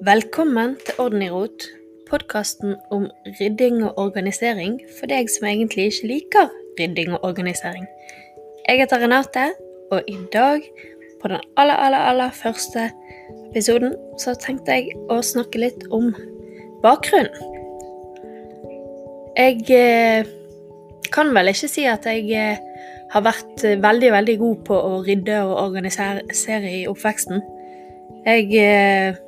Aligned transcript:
Velkommen 0.00 0.78
til 0.80 0.94
Orden 0.98 1.20
i 1.20 1.26
rot, 1.28 1.66
podkasten 2.08 2.70
om 2.90 3.02
rydding 3.36 3.82
og 3.84 3.98
organisering 4.00 4.78
for 4.96 5.10
deg 5.12 5.28
som 5.28 5.44
egentlig 5.50 5.90
ikke 5.90 6.08
liker 6.08 6.48
rydding 6.78 7.12
og 7.18 7.26
organisering. 7.28 7.84
Jeg 8.64 8.80
heter 8.80 9.04
Renate, 9.04 9.44
og 9.92 10.08
i 10.08 10.16
dag, 10.32 10.64
på 11.20 11.28
den 11.28 11.44
aller, 11.60 11.74
aller, 11.74 11.98
aller 11.98 12.32
første 12.32 12.86
episoden, 13.50 13.92
så 14.16 14.32
tenkte 14.40 14.78
jeg 14.78 14.96
å 15.12 15.20
snakke 15.20 15.60
litt 15.60 15.84
om 15.92 16.14
bakgrunnen. 16.80 17.36
Jeg 19.36 19.68
eh, 19.68 20.24
kan 21.12 21.36
vel 21.36 21.52
ikke 21.52 21.74
si 21.76 21.84
at 21.84 22.08
jeg 22.08 22.24
eh, 22.32 22.68
har 23.12 23.28
vært 23.28 23.68
veldig, 23.84 24.16
veldig 24.16 24.42
god 24.48 24.60
på 24.64 24.84
å 24.92 25.00
rydde 25.04 25.42
og 25.44 25.58
organisere 25.68 26.78
i 26.78 26.86
oppveksten. 26.88 27.44
Jeg 28.24 28.48
eh, 28.64 29.26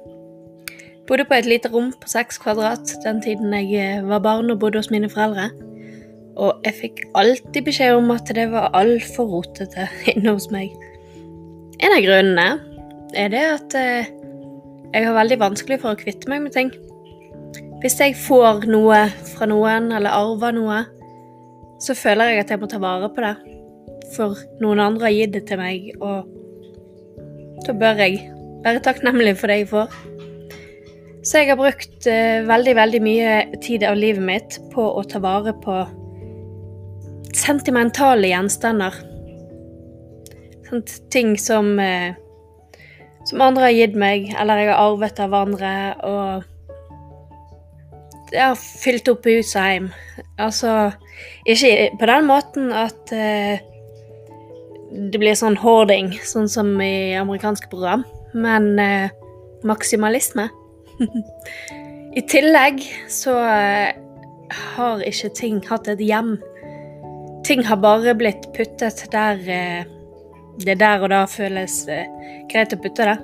bodde 1.13 1.27
på 1.29 1.37
et 1.37 1.45
lite 1.45 1.69
rom 1.69 1.91
på 2.01 2.09
seks 2.09 2.39
kvadrat 2.41 2.95
den 3.03 3.19
tiden 3.21 3.53
jeg 3.53 3.75
eh, 3.77 4.05
var 4.09 4.23
barn 4.25 4.49
og 4.49 4.63
bodde 4.63 4.81
hos 4.81 4.89
mine 4.89 5.11
foreldre. 5.13 5.51
Og 6.41 6.63
jeg 6.65 6.79
fikk 6.79 7.03
alltid 7.21 7.67
beskjed 7.67 7.99
om 7.99 8.09
at 8.15 8.31
det 8.33 8.47
var 8.49 8.71
altfor 8.79 9.29
rotete 9.29 9.91
inne 10.15 10.33
hos 10.33 10.49
meg. 10.55 10.73
En 11.85 11.93
av 11.93 12.01
grunnene 12.01 12.47
er 13.13 13.29
det 13.35 13.43
at 13.45 13.77
eh, 13.77 14.09
jeg 14.95 15.05
har 15.05 15.19
veldig 15.19 15.39
vanskelig 15.43 15.83
for 15.83 15.93
å 15.93 16.01
kvitte 16.01 16.33
meg 16.33 16.47
med 16.47 16.57
ting. 16.57 16.73
Hvis 17.83 17.99
jeg 18.01 18.17
får 18.17 18.65
noe 18.73 19.03
fra 19.35 19.51
noen, 19.51 19.91
eller 19.93 20.17
arver 20.17 20.57
noe, 20.57 20.79
så 21.83 21.97
føler 21.99 22.31
jeg 22.31 22.47
at 22.47 22.55
jeg 22.55 22.63
må 22.63 22.71
ta 22.73 22.81
vare 22.81 23.11
på 23.13 23.25
det. 23.25 23.35
For 24.17 24.41
noen 24.65 24.81
andre 24.81 25.11
har 25.11 25.19
gitt 25.19 25.37
det 25.37 25.45
til 25.51 25.61
meg, 25.61 25.93
og 26.01 26.25
da 27.67 27.77
bør 27.77 28.01
jeg 28.01 28.23
være 28.65 28.85
takknemlig 28.87 29.37
for 29.37 29.53
det 29.53 29.61
jeg 29.61 29.71
får. 29.75 30.01
Så 31.23 31.39
jeg 31.39 31.53
har 31.53 31.59
brukt 31.59 32.07
uh, 32.11 32.43
veldig, 32.49 32.73
veldig 32.75 33.01
mye 33.03 33.35
tid 33.63 33.85
av 33.87 33.95
livet 33.99 34.25
mitt 34.27 34.59
på 34.73 34.83
å 34.83 35.05
ta 35.07 35.21
vare 35.23 35.53
på 35.63 35.77
sentimentale 37.39 38.33
gjenstander. 38.33 38.97
Sånt, 40.67 40.97
ting 41.15 41.37
som 41.39 41.79
uh, 41.79 42.11
som 43.29 43.43
andre 43.45 43.69
har 43.69 43.77
gitt 43.77 43.95
meg, 43.95 44.33
eller 44.35 44.59
jeg 44.59 44.73
har 44.73 44.81
arvet 44.83 45.21
av 45.23 45.35
andre, 45.39 45.71
og 46.03 46.43
jeg 48.33 48.43
har 48.43 48.59
fylt 48.59 49.11
opp 49.13 49.29
hus 49.31 49.53
og 49.55 49.63
hjem. 49.63 49.87
Altså 50.43 50.73
ikke 51.47 51.93
på 52.01 52.09
den 52.11 52.27
måten 52.27 52.73
at 52.75 53.13
uh, 53.15 53.55
det 54.91 55.23
blir 55.23 55.39
sånn 55.39 55.61
hoarding, 55.63 56.17
sånn 56.27 56.51
som 56.51 56.75
i 56.83 57.15
amerikanske 57.21 57.71
program, 57.71 58.03
men 58.35 58.75
maksimalisme. 59.65 60.51
I 62.19 62.23
tillegg 62.29 62.83
så 63.11 63.35
eh, 63.41 63.97
har 64.77 65.03
ikke 65.09 65.33
ting 65.37 65.61
hatt 65.69 65.89
et 65.91 66.03
hjem. 66.03 66.37
Ting 67.47 67.65
har 67.67 67.81
bare 67.83 68.15
blitt 68.19 68.51
puttet 68.57 69.07
der 69.13 69.43
eh, 69.51 69.91
det 70.63 70.79
der 70.83 71.03
og 71.03 71.13
da 71.13 71.25
føles 71.31 71.83
eh, 71.91 72.09
greit 72.53 72.75
å 72.75 72.81
putte 72.83 73.09
det. 73.09 73.19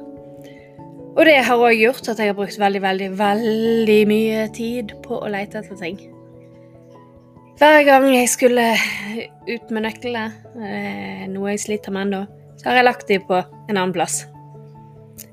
Og 1.19 1.25
det 1.27 1.41
har 1.49 1.61
òg 1.61 1.75
gjort 1.75 2.09
at 2.13 2.21
jeg 2.23 2.31
har 2.31 2.39
brukt 2.39 2.61
veldig, 2.61 2.81
veldig, 2.85 3.11
veldig 3.19 4.01
mye 4.07 4.47
tid 4.55 4.95
på 5.05 5.19
å 5.19 5.31
lete 5.33 5.61
etter 5.61 5.79
ting. 5.81 5.99
Hver 7.59 7.83
gang 7.89 8.07
jeg 8.13 8.31
skulle 8.31 8.69
ut 9.49 9.73
med 9.75 9.83
nøklene, 9.83 10.29
noe 11.33 11.57
jeg 11.57 11.65
sliter 11.65 11.91
med 11.91 12.07
ennå, 12.07 12.21
så 12.61 12.69
har 12.69 12.79
jeg 12.79 12.87
lagt 12.87 13.11
dem 13.11 13.25
på 13.27 13.41
en 13.41 13.73
annen 13.75 13.97
plass. 13.97 14.21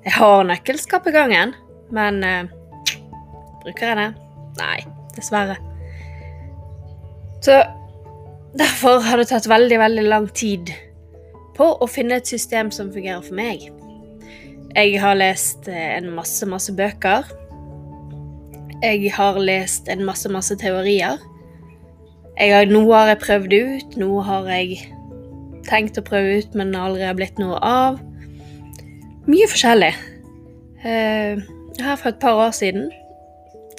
Jeg 0.02 0.16
har 0.18 0.42
nøkkelskap 0.50 1.06
i 1.06 1.14
gangen, 1.14 1.54
men 1.94 2.24
uh, 2.24 2.48
bruker 3.64 3.92
jeg 3.92 3.98
det? 4.00 4.10
Nei, 4.60 4.80
dessverre. 5.16 5.58
Så 7.46 7.60
derfor 8.58 9.04
har 9.06 9.22
det 9.22 9.30
tatt 9.30 9.50
veldig, 9.50 9.80
veldig 9.80 10.06
lang 10.08 10.28
tid 10.34 10.72
på 11.56 11.68
å 11.80 11.88
finne 11.90 12.20
et 12.20 12.30
system 12.30 12.72
som 12.74 12.92
fungerer 12.94 13.24
for 13.24 13.38
meg. 13.38 13.68
Jeg 14.76 15.00
har 15.00 15.16
lest 15.16 15.70
eh, 15.72 15.94
en 15.96 16.10
masse, 16.18 16.44
masse 16.50 16.74
bøker. 16.76 17.30
Jeg 18.84 19.12
har 19.16 19.40
lest 19.40 19.88
en 19.92 20.04
masse, 20.08 20.30
masse 20.32 20.58
teorier. 20.60 21.22
Har, 22.36 22.68
noe 22.68 22.92
har 22.92 23.14
jeg 23.14 23.22
prøvd 23.22 23.56
ut, 23.56 23.96
noe 24.02 24.24
har 24.28 24.50
jeg 24.52 24.82
tenkt 25.70 25.96
å 25.98 26.04
prøve 26.06 26.42
ut, 26.42 26.58
men 26.60 26.76
aldri 26.76 27.06
har 27.08 27.16
blitt 27.16 27.40
noe 27.40 27.62
av. 27.64 28.02
Mye 29.30 29.48
forskjellig. 29.50 29.94
Uh, 30.84 31.40
her 31.84 31.98
for 32.00 32.12
et 32.12 32.22
par 32.22 32.38
år 32.40 32.54
siden 32.56 32.92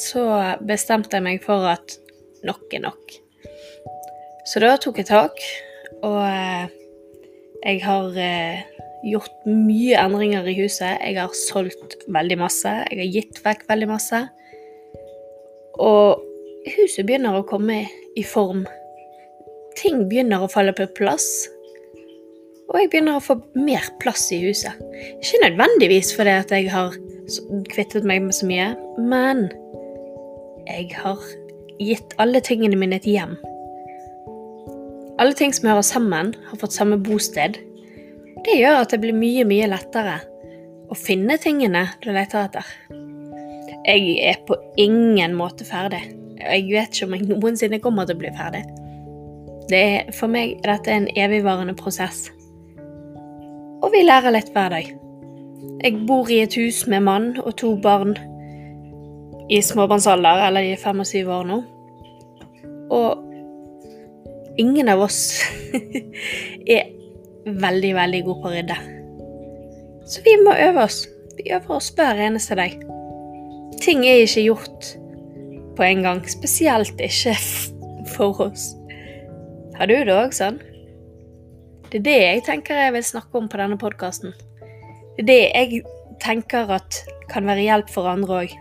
så 0.01 0.23
bestemte 0.67 1.17
jeg 1.17 1.25
meg 1.25 1.45
for 1.45 1.65
at 1.71 1.97
nok 2.47 2.75
er 2.77 2.84
nok. 2.84 3.15
Så 4.47 4.61
da 4.62 4.77
tok 4.79 5.01
jeg 5.01 5.09
tak, 5.09 5.41
og 6.06 6.21
eh, 6.23 6.69
jeg 7.65 7.81
har 7.83 8.19
eh, 8.21 8.61
gjort 9.06 9.47
mye 9.49 9.97
endringer 9.99 10.47
i 10.47 10.56
huset. 10.61 11.01
Jeg 11.01 11.19
har 11.19 11.35
solgt 11.37 11.97
veldig 12.12 12.39
masse, 12.45 12.71
jeg 12.91 13.01
har 13.01 13.12
gitt 13.17 13.41
vekk 13.45 13.67
veldig 13.71 13.91
masse. 13.91 14.23
Og 15.83 16.23
huset 16.77 17.06
begynner 17.06 17.39
å 17.39 17.47
komme 17.49 17.83
i 18.17 18.25
form. 18.27 18.65
Ting 19.77 20.06
begynner 20.09 20.45
å 20.45 20.51
falle 20.51 20.75
på 20.77 20.89
plass. 20.97 21.29
Og 22.67 22.81
jeg 22.81 22.91
begynner 22.91 23.19
å 23.19 23.23
få 23.23 23.39
mer 23.59 23.85
plass 24.03 24.29
i 24.35 24.41
huset. 24.43 24.79
Ikke 25.21 25.43
nødvendigvis 25.45 26.15
fordi 26.17 26.39
at 26.41 26.55
jeg 26.55 26.71
har 26.73 26.97
kvittet 27.72 28.06
meg 28.06 28.22
med 28.25 28.37
så 28.37 28.47
mye, 28.48 28.70
men 29.03 29.47
jeg 30.66 30.91
har 30.98 31.22
gitt 31.82 32.14
alle 32.22 32.41
tingene 32.44 32.78
mine 32.78 32.98
et 33.00 33.09
hjem. 33.09 33.37
Alle 35.20 35.37
ting 35.37 35.54
som 35.56 35.70
hører 35.70 35.87
sammen, 35.87 36.34
har 36.50 36.60
fått 36.60 36.76
samme 36.76 36.98
bosted. 37.00 37.59
Det 38.44 38.56
gjør 38.59 38.82
at 38.82 38.92
det 38.92 39.00
blir 39.03 39.16
mye, 39.16 39.47
mye 39.48 39.69
lettere 39.70 40.19
å 40.87 40.98
finne 40.98 41.38
tingene 41.42 41.87
du 42.04 42.10
leter 42.14 42.44
etter. 42.44 42.69
Jeg 43.87 44.16
er 44.26 44.43
på 44.47 44.58
ingen 44.81 45.37
måte 45.38 45.66
ferdig. 45.66 46.03
Jeg 46.41 46.66
vet 46.69 46.93
ikke 46.93 47.08
om 47.08 47.16
jeg 47.16 47.28
noensinne 47.31 47.81
kommer 47.82 48.06
til 48.06 48.19
å 48.19 48.22
bli 48.22 48.32
ferdig. 48.37 48.62
Er, 49.75 50.12
for 50.14 50.31
meg 50.31 50.60
er 50.60 50.76
dette 50.76 50.94
en 50.94 51.08
evigvarende 51.19 51.75
prosess. 51.78 52.26
Og 53.82 53.91
vi 53.94 54.04
lærer 54.06 54.34
litt 54.34 54.53
hver 54.54 54.75
dag. 54.75 54.93
Jeg 55.82 56.00
bor 56.09 56.31
i 56.32 56.41
et 56.43 56.56
hus 56.59 56.84
med 56.91 57.04
mann 57.06 57.28
og 57.43 57.54
to 57.60 57.75
barn 57.82 58.16
i 59.53 59.60
småbarnsalder, 59.62 60.47
eller 60.49 60.65
de 60.65 60.75
er 60.75 60.82
fem 60.82 61.00
og 61.03 61.06
syv 61.06 61.31
år 61.31 61.47
nå. 61.47 61.59
Og 62.94 63.27
ingen 64.59 64.88
av 64.91 65.05
oss 65.06 65.21
er 66.76 66.91
veldig, 67.47 67.93
veldig 67.99 68.22
gode 68.26 68.43
på 68.43 68.50
å 68.50 68.55
rydde. 68.56 68.78
Så 70.06 70.22
vi 70.26 70.37
må 70.43 70.55
øve 70.69 70.87
oss. 70.87 71.05
Vi 71.37 71.50
øver 71.53 71.76
oss 71.76 71.91
hver 71.94 72.19
eneste 72.26 72.56
dag. 72.59 72.75
Ting 73.82 74.06
er 74.06 74.25
ikke 74.25 74.47
gjort 74.47 74.91
på 75.76 75.84
en 75.84 76.03
gang, 76.06 76.22
spesielt 76.31 77.00
ikke 77.03 77.37
for 78.16 78.49
oss. 78.49 78.72
Har 79.76 79.91
du 79.91 79.99
det 80.09 80.15
òg 80.15 80.32
sånn? 80.34 80.59
Det 81.91 82.00
er 82.00 82.06
det 82.06 82.19
jeg 82.19 82.44
tenker 82.49 82.78
jeg 82.81 82.97
vil 82.97 83.05
snakke 83.06 83.38
om 83.38 83.50
på 83.50 83.60
denne 83.60 83.78
podkasten. 83.78 84.32
Det 85.16 85.25
er 85.25 85.28
det 85.28 85.41
jeg 85.49 85.82
tenker 86.21 86.69
at 86.77 86.99
kan 87.31 87.47
være 87.49 87.65
hjelp 87.65 87.91
for 87.93 88.09
andre 88.10 88.43
òg. 88.44 88.54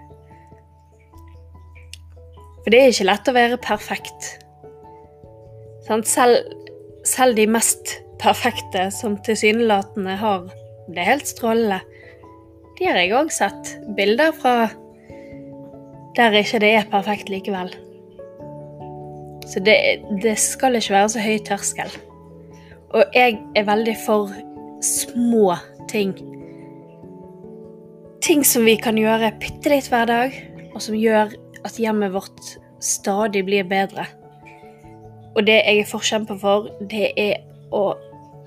For 2.63 2.73
det 2.73 2.79
er 2.79 2.93
ikke 2.93 3.07
lett 3.09 3.27
å 3.29 3.35
være 3.35 3.57
perfekt. 3.61 4.29
Selv, 5.85 6.47
selv 7.05 7.38
de 7.38 7.45
mest 7.51 7.97
perfekte, 8.21 8.88
som 8.95 9.19
tilsynelatende 9.21 10.15
har 10.18 10.47
det 10.95 11.06
helt 11.06 11.27
strålende, 11.30 11.81
de 12.80 12.88
har 12.89 12.97
jeg 13.00 13.13
òg 13.15 13.30
sett 13.31 13.75
bilder 13.95 14.33
fra 14.35 14.56
der 16.15 16.35
ikke 16.39 16.62
det 16.63 16.71
er 16.80 16.88
perfekt 16.91 17.30
likevel. 17.30 17.74
Så 19.45 19.62
det, 19.62 19.75
det 20.24 20.38
skal 20.39 20.80
ikke 20.80 20.95
være 20.95 21.12
så 21.12 21.21
høy 21.21 21.38
terskel. 21.45 21.91
Og 22.95 23.03
jeg 23.13 23.38
er 23.56 23.68
veldig 23.68 23.95
for 24.06 24.31
små 24.81 25.57
ting 25.91 26.15
ting 28.25 28.42
som 28.45 28.66
vi 28.66 28.74
kan 28.81 28.98
gjøre 28.98 29.36
bitte 29.38 29.69
litt 29.69 29.88
hver 29.92 30.07
dag, 30.10 30.36
og 30.74 30.81
som 30.81 30.98
gjør 30.98 31.36
at 31.66 31.75
hjemmet 31.77 32.13
vårt 32.16 32.56
stadig 32.81 33.44
blir 33.45 33.68
bedre. 33.69 34.07
Og 35.36 35.45
det 35.45 35.60
jeg 35.60 35.83
er 35.83 35.89
forkjemper 35.89 36.39
for, 36.42 36.72
det 36.89 37.12
er 37.22 37.44
å 37.75 37.92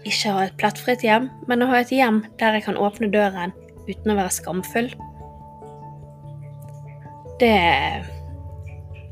ikke 0.08 0.32
ha 0.34 0.46
et 0.46 0.56
plettfritt 0.58 1.04
hjem, 1.06 1.28
men 1.46 1.62
å 1.62 1.68
ha 1.70 1.82
et 1.82 1.92
hjem 1.94 2.24
der 2.40 2.58
jeg 2.58 2.64
kan 2.66 2.78
åpne 2.80 3.10
døren 3.12 3.54
uten 3.86 4.12
å 4.12 4.16
være 4.18 4.34
skamfull. 4.34 4.88
Det, 7.38 7.54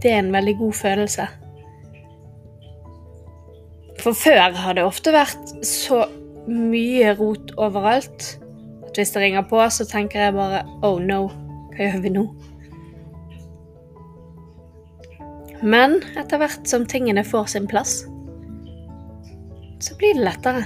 det 0.03 0.11
er 0.11 0.19
en 0.19 0.33
veldig 0.35 0.57
god 0.65 0.79
følelse. 0.81 1.29
For 4.03 4.19
før 4.19 4.59
har 4.59 4.75
det 4.79 4.87
ofte 4.87 5.15
vært 5.15 5.55
så 5.67 6.03
mye 6.51 7.15
rot 7.19 7.55
overalt 7.55 8.35
hvis 8.97 9.13
det 9.15 9.23
ringer 9.23 9.47
på, 9.49 9.61
så 9.71 9.87
tenker 9.89 10.27
jeg 10.27 10.37
bare 10.37 10.65
Oh 10.87 11.01
no, 11.03 11.27
Hva 11.75 11.89
gjør 11.89 12.03
vi 12.05 12.13
nå? 12.15 12.27
Men 15.65 16.01
etter 16.21 16.41
hvert 16.41 16.69
som 16.69 16.85
tingene 16.89 17.25
får 17.25 17.53
sin 17.55 17.69
plass, 17.69 18.03
så 19.81 19.97
blir 19.99 20.17
det 20.17 20.25
lettere. 20.25 20.65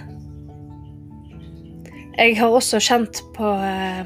Jeg 2.18 2.36
har 2.38 2.52
også 2.52 2.80
kjent 2.82 3.22
på 3.36 3.52
eh, 3.64 4.02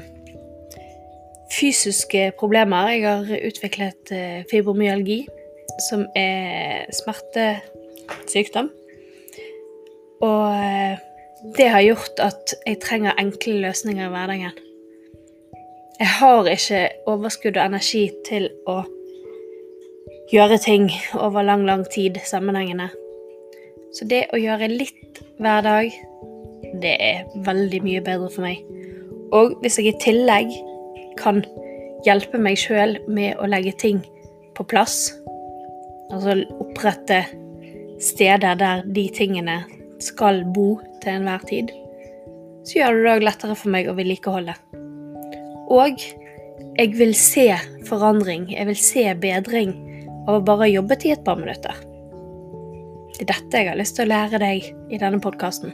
fysiske 1.51 2.31
problemer. 2.39 2.93
Jeg 2.93 3.03
har 3.09 3.47
utviklet 3.49 4.13
eh, 4.13 4.43
fibromyalgi, 4.51 5.25
som 5.89 6.05
er 6.15 6.85
smertesykdom. 6.95 8.69
Og 10.23 10.43
eh, 10.53 11.01
det 11.53 11.69
har 11.69 11.83
gjort 11.85 12.19
at 12.23 12.55
jeg 12.65 12.81
trenger 12.83 13.17
enkle 13.21 13.59
løsninger 13.67 14.07
i 14.07 14.11
hverdagen. 14.13 14.61
Jeg 15.99 16.07
har 16.19 16.49
ikke 16.51 16.81
overskudd 17.07 17.57
og 17.57 17.65
energi 17.65 18.09
til 18.27 18.49
å 18.67 18.81
gjøre 20.33 20.57
ting 20.59 20.89
over 21.13 21.45
lang, 21.45 21.63
lang 21.67 21.85
tid 21.91 22.17
sammenhengende. 22.25 22.89
Så 23.95 24.07
det 24.09 24.25
å 24.33 24.39
gjøre 24.41 24.71
litt 24.73 25.21
hver 25.39 25.61
dag, 25.63 25.93
det 26.81 26.95
er 26.99 27.23
veldig 27.45 27.79
mye 27.85 28.01
bedre 28.03 28.31
for 28.33 28.43
meg. 28.43 28.59
Og 29.35 29.55
hvis 29.61 29.79
jeg 29.79 29.93
i 29.93 29.99
tillegg 30.03 30.51
kan 31.19 31.43
hjelpe 32.05 32.41
meg 32.41 32.59
sjøl 32.59 32.97
med 33.07 33.39
å 33.39 33.47
legge 33.47 33.71
ting 33.79 34.01
på 34.57 34.65
plass, 34.67 35.13
altså 36.11 36.41
opprette 36.59 37.23
steder 38.03 38.59
der 38.59 38.83
de 38.83 39.07
tingene 39.15 39.61
skal 40.03 40.43
bo 40.55 40.75
til 41.05 41.19
enhver 41.19 41.45
tid, 41.47 41.73
så 42.65 42.79
gjør 42.79 42.95
det 42.97 43.03
det 43.05 43.15
òg 43.15 43.25
lettere 43.29 43.57
for 43.57 43.73
meg 43.73 43.89
å 43.89 43.95
vedlikeholde. 43.97 44.55
Og 45.73 46.01
jeg 46.75 46.93
vil 46.97 47.13
se 47.17 47.49
forandring, 47.87 48.49
jeg 48.53 48.67
vil 48.69 48.79
se 48.79 49.05
bedring 49.21 49.75
av 50.25 50.39
å 50.39 50.45
bare 50.45 50.71
jobbe 50.71 50.97
i 51.05 51.13
et 51.13 51.23
par 51.25 51.37
minutter. 51.39 51.77
Det 53.15 53.23
er 53.23 53.31
dette 53.31 53.61
jeg 53.61 53.69
har 53.69 53.79
lyst 53.79 53.95
til 53.95 54.07
å 54.07 54.11
lære 54.11 54.41
deg 54.41 54.65
i 54.91 54.99
denne 54.99 55.21
podkasten. 55.23 55.71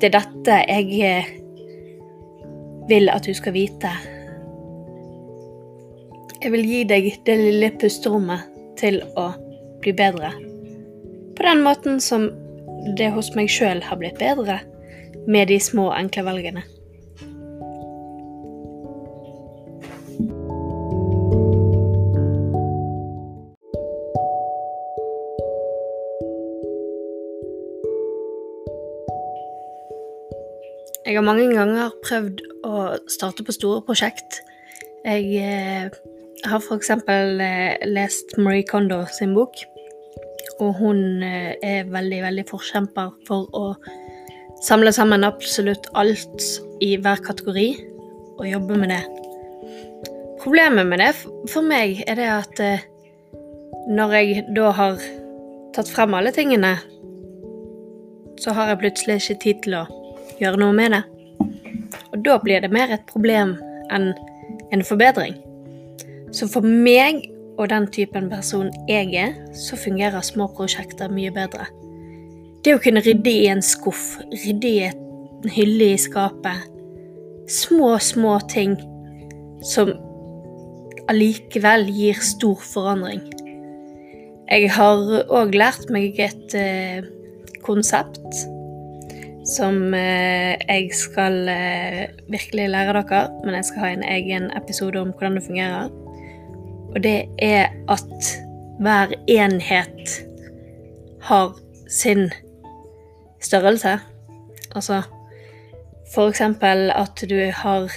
Det 0.00 0.10
er 0.10 0.16
dette 0.18 0.58
jeg 0.68 0.98
eh, 1.06 1.30
vil 2.90 3.08
at 3.08 3.24
du 3.24 3.32
skal 3.36 3.54
vite. 3.56 3.92
Jeg 6.42 6.52
vil 6.52 6.66
gi 6.68 6.82
deg 6.90 7.08
det 7.24 7.38
lille 7.40 7.70
pusterommet 7.80 8.50
til 8.76 9.00
å 9.16 9.30
bli 9.80 9.94
bedre. 9.96 10.34
På 11.38 11.46
den 11.46 11.62
måten 11.64 12.02
som 12.04 12.28
det 12.98 13.10
hos 13.14 13.32
meg 13.36 13.50
sjøl 13.52 13.82
har 13.84 14.00
blitt 14.00 14.20
bedre 14.20 14.60
med 15.26 15.48
de 15.48 15.58
små, 15.60 15.90
enkle 15.96 16.24
valgene. 16.26 16.64
Jeg 31.04 31.18
har 31.18 31.24
mange 31.26 31.50
ganger 31.52 31.92
prøvd 32.02 32.40
å 32.64 32.78
starte 33.12 33.44
på 33.44 33.52
store 33.52 33.82
prosjekt. 33.84 34.40
Jeg 35.04 35.26
eh, 35.36 35.98
har 36.48 36.62
f.eks. 36.64 36.90
Eh, 36.90 37.84
lest 37.86 38.32
Marie 38.40 38.64
Kondo 38.64 39.02
sin 39.12 39.34
bok, 39.36 39.60
og 40.62 40.78
hun 40.78 41.22
eh, 41.24 41.54
er 41.62 41.90
veldig, 41.90 42.20
veldig 42.24 42.44
forkjemper 42.48 43.12
for 43.28 43.48
å 43.56 43.64
samle 44.64 44.92
sammen 44.94 45.26
absolutt 45.26 45.88
alt 45.98 46.46
i 46.84 46.94
hver 47.00 47.20
kategori 47.24 47.68
og 48.38 48.46
jobbe 48.48 48.78
med 48.80 48.94
det. 48.94 49.02
Problemet 50.44 50.86
med 50.86 51.00
det 51.00 51.12
for 51.50 51.64
meg 51.66 52.02
er 52.06 52.20
det 52.20 52.30
at 52.30 52.62
eh, 52.62 52.86
når 53.90 54.16
jeg 54.18 54.44
da 54.56 54.70
har 54.76 55.02
tatt 55.74 55.90
frem 55.90 56.14
alle 56.16 56.32
tingene, 56.34 56.76
så 58.40 58.54
har 58.56 58.72
jeg 58.72 58.82
plutselig 58.82 59.18
ikke 59.20 59.40
tid 59.42 59.62
til 59.66 59.78
å 59.82 59.84
gjøre 60.40 60.60
noe 60.60 60.76
med 60.76 60.94
det. 60.94 61.02
Og 62.12 62.22
da 62.26 62.38
blir 62.42 62.62
det 62.62 62.72
mer 62.72 62.92
et 62.94 63.04
problem 63.10 63.56
enn 63.92 64.12
en 64.72 64.84
forbedring. 64.86 65.36
Så 66.34 66.48
for 66.50 66.66
meg 66.66 67.22
og 67.58 67.68
den 67.70 67.86
typen 67.94 68.28
person 68.30 68.70
jeg 68.88 69.14
er, 69.14 69.34
så 69.54 69.78
fungerer 69.78 70.24
små 70.26 70.48
prosjekter 70.56 71.12
mye 71.12 71.32
bedre. 71.34 71.68
Det 72.64 72.74
å 72.74 72.80
kunne 72.82 73.02
rydde 73.04 73.30
i 73.30 73.46
en 73.52 73.62
skuff, 73.62 74.16
rydde 74.32 74.70
i 74.70 74.86
en 74.88 75.52
hylle 75.52 75.92
i 75.92 76.00
skapet. 76.00 76.70
Små, 77.50 77.94
små 78.00 78.38
ting 78.48 78.78
som 79.64 79.92
allikevel 81.12 81.86
gir 81.92 82.20
stor 82.24 82.62
forandring. 82.64 83.22
Jeg 84.48 84.70
har 84.76 85.02
òg 85.32 85.54
lært 85.56 85.90
meg 85.92 86.18
et 86.20 86.56
eh, 86.56 87.04
konsept 87.64 88.44
som 89.44 89.92
eh, 89.96 90.56
jeg 90.64 90.88
skal 90.96 91.36
eh, 91.52 92.06
virkelig 92.32 92.70
lære 92.72 92.96
dere, 93.02 93.26
men 93.44 93.58
jeg 93.58 93.68
skal 93.68 93.84
ha 93.84 93.92
en 93.92 94.08
egen 94.08 94.48
episode 94.56 95.00
om 95.00 95.12
hvordan 95.12 95.36
det 95.38 95.44
fungerer. 95.48 95.92
Og 96.94 97.02
det 97.02 97.26
er 97.42 97.74
at 97.90 98.30
hver 98.80 99.14
enhet 99.28 100.26
har 101.22 101.54
sin 101.88 102.30
størrelse. 103.40 103.98
Altså 104.74 105.02
for 106.14 106.28
eksempel 106.28 106.90
at 106.94 107.24
du 107.30 107.50
har 107.50 107.90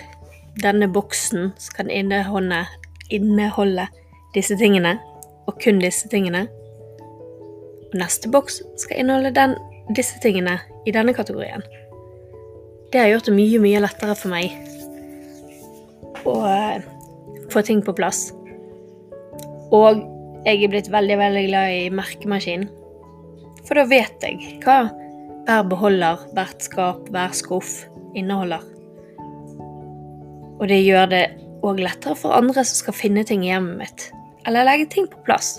denne 0.64 0.88
boksen 0.94 1.52
som 1.58 1.76
kan 1.76 1.90
inneholde, 1.90 2.66
inneholde 3.10 3.88
disse 4.34 4.58
tingene, 4.58 4.98
og 5.48 5.60
kun 5.64 5.80
disse 5.80 6.10
tingene. 6.10 6.48
Neste 7.94 8.32
boks 8.32 8.62
skal 8.78 9.00
inneholde 9.00 9.36
den 9.36 9.56
disse 9.96 10.20
tingene 10.22 10.58
i 10.86 10.92
denne 10.92 11.14
kategorien. 11.14 11.62
Det 12.92 13.02
har 13.02 13.12
gjort 13.12 13.30
det 13.30 13.36
mye, 13.36 13.60
mye 13.60 13.84
lettere 13.84 14.16
for 14.16 14.32
meg 14.32 14.56
å 16.28 16.36
uh, 16.44 16.82
få 17.52 17.64
ting 17.64 17.84
på 17.84 17.96
plass. 17.96 18.32
Og 19.76 20.04
jeg 20.46 20.64
er 20.64 20.72
blitt 20.72 20.92
veldig, 20.92 21.18
veldig 21.20 21.44
glad 21.50 21.74
i 21.76 21.90
merkemaskin. 21.92 22.68
For 23.68 23.76
da 23.80 23.84
vet 23.90 24.24
jeg 24.24 24.62
hva 24.64 24.88
hver 25.48 25.68
beholder, 25.68 26.24
hvert 26.36 26.64
skap, 26.64 27.08
hver 27.12 27.36
skuff 27.36 27.86
inneholder. 28.18 28.64
Og 30.58 30.66
det 30.72 30.82
gjør 30.82 31.08
det 31.12 31.24
òg 31.68 31.80
lettere 31.82 32.16
for 32.20 32.36
andre 32.36 32.64
som 32.66 32.82
skal 32.82 32.96
finne 32.96 33.24
ting 33.28 33.46
i 33.46 33.52
hjemmet 33.52 33.80
mitt, 33.80 34.08
eller 34.48 34.68
legge 34.68 34.90
ting 34.92 35.08
på 35.12 35.22
plass. 35.28 35.58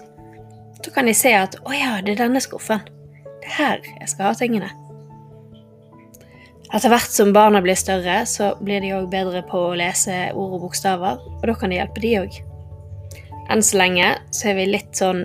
Da 0.85 0.93
kan 0.95 1.07
de 1.07 1.15
se 1.15 1.33
at 1.35 1.57
'Å 1.57 1.73
ja, 1.75 2.01
det 2.03 2.13
er 2.13 2.29
denne 2.29 2.41
skuffen' 2.41 2.85
Det 3.41 3.49
er 3.49 3.57
her 3.57 3.81
jeg 4.01 4.09
skal 4.09 4.25
ha 4.27 4.35
tingene. 4.35 4.71
Etter 6.75 6.89
hvert 6.89 7.11
som 7.11 7.33
barna 7.33 7.63
blir 7.65 7.75
større, 7.75 8.27
så 8.27 8.53
blir 8.61 8.81
de 8.81 8.93
òg 8.93 9.09
bedre 9.11 9.43
på 9.43 9.57
å 9.71 9.77
lese 9.77 10.33
ord 10.35 10.53
og 10.53 10.61
bokstaver, 10.61 11.17
og 11.17 11.47
da 11.47 11.55
kan 11.55 11.71
det 11.71 11.79
hjelpe 11.79 12.01
de 12.01 12.19
òg. 12.19 12.48
Enn 13.49 13.65
så 13.65 13.81
lenge 13.81 14.13
så 14.35 14.51
er 14.51 14.59
vi 14.59 14.69
litt 14.69 14.99
sånn 14.99 15.25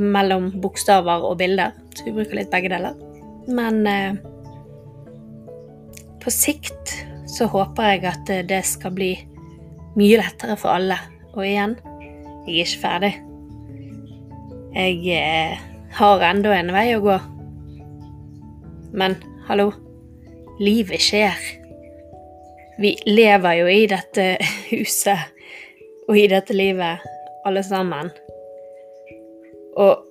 mellom 0.00 0.50
bokstaver 0.62 1.24
og 1.26 1.38
bilder, 1.40 1.74
så 1.94 2.06
vi 2.06 2.14
bruker 2.16 2.38
litt 2.38 2.52
begge 2.52 2.70
deler. 2.72 2.96
Men 3.50 3.82
eh, 3.88 4.16
på 6.20 6.32
sikt 6.32 6.94
så 7.30 7.48
håper 7.50 7.94
jeg 7.94 8.06
at 8.10 8.32
det 8.48 8.62
skal 8.66 8.94
bli 8.96 9.12
mye 9.98 10.20
lettere 10.22 10.56
for 10.60 10.76
alle. 10.78 10.98
Og 11.34 11.44
igjen, 11.46 11.76
jeg 12.46 12.54
er 12.54 12.64
ikke 12.64 12.82
ferdig. 12.82 13.12
Jeg 14.74 14.98
eh, 15.18 15.60
har 15.98 16.24
enda 16.30 16.54
en 16.56 16.72
vei 16.74 16.86
å 16.96 17.02
gå. 17.04 17.18
Men 18.96 19.16
hallo, 19.48 19.70
livet 20.62 21.02
skjer. 21.04 21.36
Vi 22.80 22.94
lever 23.06 23.60
jo 23.60 23.68
i 23.70 23.84
dette 23.90 24.32
huset 24.72 25.39
og 26.10 26.18
i 26.18 26.26
dette 26.26 26.54
livet, 26.56 27.04
alle 27.46 27.62
sammen. 27.62 28.10
Og 29.78 30.02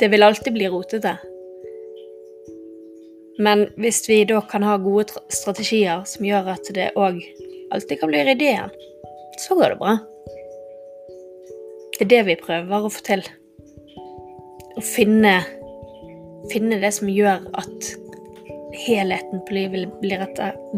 det 0.00 0.08
vil 0.10 0.26
alltid 0.26 0.56
bli 0.56 0.66
rotete. 0.72 1.12
Men 3.38 3.68
hvis 3.78 4.02
vi 4.10 4.24
da 4.28 4.40
kan 4.50 4.66
ha 4.66 4.74
gode 4.82 5.14
strategier 5.32 6.02
som 6.10 6.26
gjør 6.26 6.50
at 6.56 6.72
det 6.74 6.90
òg 6.98 7.22
alltid 7.70 8.00
kan 8.00 8.10
bli 8.10 8.24
ryddig 8.26 8.50
igjen, 8.50 8.74
så 9.38 9.54
går 9.56 9.72
det 9.76 9.78
bra. 9.78 9.94
Det 11.94 12.08
er 12.08 12.12
det 12.16 12.20
vi 12.26 12.38
prøver 12.42 12.88
å 12.88 12.90
få 12.90 13.04
til. 13.06 13.22
Å 14.74 14.82
finne, 14.84 15.38
finne 16.50 16.82
det 16.82 16.92
som 16.98 17.08
gjør 17.12 17.46
at 17.62 17.92
helheten 18.82 19.46
på 19.46 19.56
livet 19.56 19.94
blir, 20.02 20.26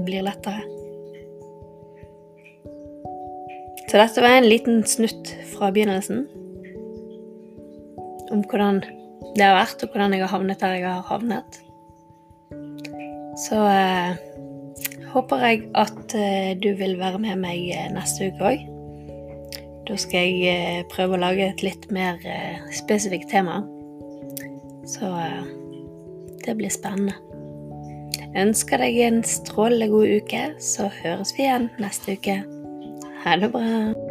blir 0.04 0.28
lettere. 0.28 0.82
Så 3.92 3.99
dette 4.00 4.22
var 4.25 4.38
en 4.38 4.46
liten 4.49 4.78
snutt 4.88 5.28
fra 5.52 5.66
begynnelsen 5.68 6.22
om 8.32 8.40
hvordan 8.49 8.78
det 9.37 9.44
har 9.44 9.58
vært, 9.58 9.82
og 9.84 9.92
hvordan 9.92 10.14
jeg 10.16 10.22
har 10.22 10.30
havnet 10.32 10.62
der 10.62 10.78
jeg 10.78 10.87
har 10.88 11.02
havnet. 11.11 11.58
Så 13.42 13.58
eh, 13.68 14.14
håper 15.12 15.44
jeg 15.44 15.61
at 15.76 16.14
eh, 16.16 16.54
du 16.56 16.70
vil 16.78 16.96
være 17.02 17.20
med 17.20 17.42
meg 17.42 17.66
eh, 17.68 17.90
neste 17.92 18.30
uke 18.32 18.54
òg. 18.54 18.64
Da 19.90 19.99
skal 20.00 20.25
jeg 20.25 20.40
eh, 20.54 20.80
prøve 20.88 21.18
å 21.18 21.22
lage 21.26 21.50
et 21.50 21.61
litt 21.61 21.84
mer 21.92 22.16
eh, 22.25 22.64
spesifikt 22.72 23.28
tema. 23.34 23.61
Så 24.88 25.12
eh, 25.20 25.52
det 26.46 26.56
blir 26.56 26.72
spennende. 26.72 27.20
Jeg 28.22 28.49
ønsker 28.49 28.80
deg 28.87 29.04
en 29.04 29.20
strålende 29.20 29.92
god 29.92 30.16
uke, 30.16 30.42
så 30.64 30.88
høres 31.02 31.37
vi 31.37 31.44
igjen 31.44 31.68
neste 31.76 32.16
uke. 32.16 32.40
Ha 33.25 33.37
det 33.37 33.49
bra. 33.52 34.01